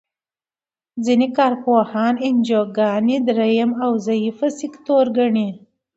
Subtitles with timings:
[1.05, 5.49] ځینې کار پوهان انجوګانې دریم او ضعیفه سکتور ګڼي.